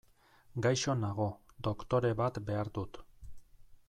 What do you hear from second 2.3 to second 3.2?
behar dut.